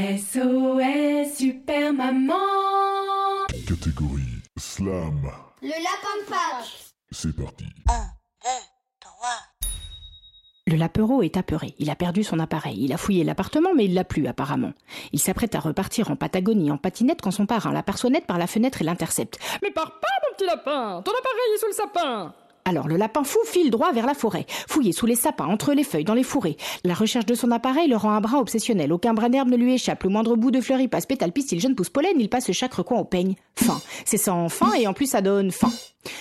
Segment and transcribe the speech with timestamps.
[0.00, 2.32] SOS Super Maman
[3.68, 4.22] Catégorie
[4.56, 5.30] Slam.
[5.60, 6.94] Le lapin de Pâques.
[7.10, 7.66] C'est parti.
[10.66, 11.74] Le lapereau est apeuré.
[11.78, 12.82] Il a perdu son appareil.
[12.82, 14.72] Il a fouillé l'appartement, mais il l'a plus, apparemment.
[15.12, 18.46] Il s'apprête à repartir en Patagonie en patinette quand son parrain l'aperçoit net par la
[18.46, 19.38] fenêtre et l'intercepte.
[19.62, 22.34] Mais pars pas, mon petit lapin Ton appareil est sous le sapin
[22.70, 25.82] Alors le lapin fou file droit vers la forêt, fouillé sous les sapins, entre les
[25.82, 26.56] feuilles, dans les fourrés.
[26.84, 28.92] La recherche de son appareil le rend un brin obsessionnel.
[28.92, 30.04] Aucun brin d'herbe ne lui échappe.
[30.04, 32.74] Le moindre bout de fleur y passe pétale, pistil, jeune pousse pollen, il passe chaque
[32.74, 33.34] recoin au peigne.
[33.56, 33.80] Fin.
[34.04, 35.72] C'est sans fin et en plus ça donne faim.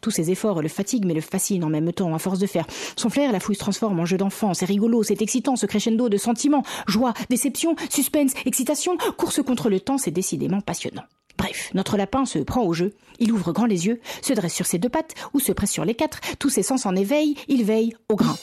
[0.00, 2.66] Tous ses efforts le fatiguent mais le fascinent en même temps, à force de faire.
[2.96, 4.54] Son flair, la fouille se transforme en jeu d'enfant.
[4.54, 6.62] C'est rigolo, c'est excitant, ce crescendo de sentiments.
[6.86, 11.02] Joie, déception, suspense, excitation, course contre le temps, c'est décidément passionnant.
[11.50, 12.92] Bref, notre lapin se prend au jeu.
[13.18, 15.84] Il ouvre grand les yeux, se dresse sur ses deux pattes ou se presse sur
[15.84, 16.20] les quatre.
[16.38, 18.36] Tous ses sens en éveil, il veille au grain.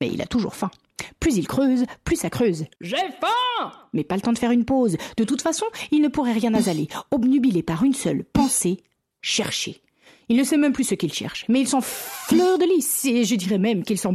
[0.00, 0.70] Mais il a toujours faim.
[1.18, 2.64] Plus il creuse, plus ça creuse.
[2.80, 4.96] J'ai faim Mais pas le temps de faire une pause.
[5.16, 8.82] De toute façon, il ne pourrait rien asaler, obnubilé par une seule pensée
[9.20, 9.80] chercher.
[10.28, 13.24] Il ne sait même plus ce qu'il cherche, mais il sent fleur de lys, et
[13.24, 14.10] je dirais même qu'il b-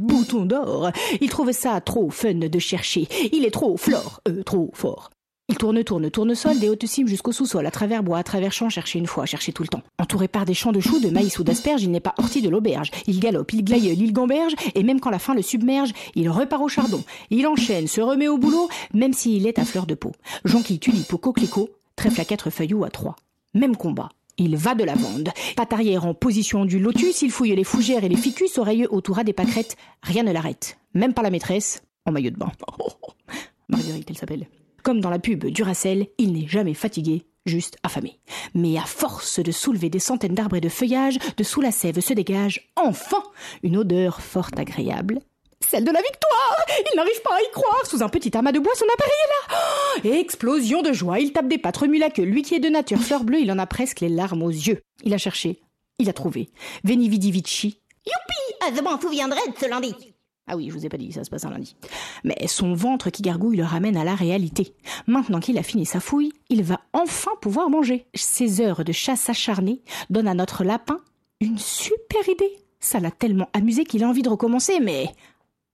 [0.00, 0.90] bouton d'or.
[1.20, 3.06] Il trouve ça trop fun de chercher.
[3.32, 5.10] Il est trop flore, euh, trop fort.
[5.60, 8.70] Tourne, tourne, tourne sol, des hautes cimes jusqu'au sous-sol, à travers bois, à travers champs,
[8.70, 9.82] chercher une fois, chercher tout le temps.
[9.98, 12.48] Entouré par des champs de choux, de maïs ou d'asperges, il n'est pas horti de
[12.48, 12.90] l'auberge.
[13.06, 16.62] Il galope, il glaïeule, il gamberge, et même quand la faim le submerge, il repart
[16.62, 17.04] au chardon.
[17.28, 20.12] Il enchaîne, se remet au boulot, même s'il est à fleur de peau.
[20.46, 23.16] Jonquille, tulipe ou coquelicot, trèfle à quatre feuilles à trois.
[23.52, 24.08] Même combat.
[24.38, 25.28] Il va de lavande.
[25.56, 29.22] Patte arrière en position du lotus, il fouille les fougères et les ficus, oreilleux autour
[29.24, 29.76] des pâquerettes.
[30.02, 30.78] Rien ne l'arrête.
[30.94, 32.50] Même pas la maîtresse, en maillot de bain.
[33.68, 34.46] Marguerite, elle s'appelle.
[34.82, 38.18] Comme dans la pub Duracell, il n'est jamais fatigué, juste affamé.
[38.54, 42.00] Mais à force de soulever des centaines d'arbres et de feuillages, de sous la sève
[42.00, 43.22] se dégage, enfin,
[43.62, 45.20] une odeur fort agréable.
[45.68, 46.56] Celle de la victoire
[46.92, 49.52] Il n'arrive pas à y croire Sous un petit amas de bois, son appareil est
[49.52, 49.58] là
[50.04, 52.22] Oh Explosion de joie Il tape des pattes, remue la queue.
[52.22, 54.80] Lui qui est de nature fleur bleue, il en a presque les larmes aux yeux.
[55.04, 55.60] Il a cherché.
[55.98, 56.48] Il a trouvé.
[56.82, 57.78] Veni vidi vici.
[58.06, 59.94] Youpi Ah, je m'en de ce lundi.
[60.46, 61.76] Ah oui, je vous ai pas dit, ça se passe un lundi.
[62.24, 64.74] Mais son ventre qui gargouille le ramène à la réalité.
[65.06, 68.06] Maintenant qu'il a fini sa fouille, il va enfin pouvoir manger.
[68.14, 70.98] Ses heures de chasse acharnée donnent à notre lapin
[71.40, 72.58] une super idée.
[72.80, 75.06] Ça l'a tellement amusé qu'il a envie de recommencer, mais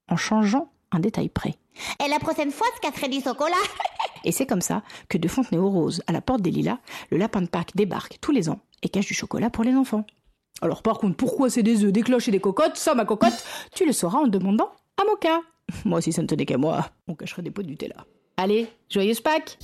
[0.09, 1.55] en changeant un détail près.
[2.03, 3.55] Et la prochaine fois, je casserai du chocolat.
[4.23, 6.79] Et c'est comme ça que de Fontenay-aux-Roses à la porte des Lilas,
[7.11, 10.05] le lapin de Pâques débarque tous les ans et cache du chocolat pour les enfants.
[10.61, 12.77] Alors par contre, pourquoi c'est des œufs, des cloches et des cocottes?
[12.77, 15.41] Ça, ma cocotte, tu le sauras en demandant à Moka.
[15.85, 18.05] Moi, si ça ne tenait qu'à moi, on cacherait des pots de Nutella.
[18.37, 19.57] Allez, joyeuse Pâques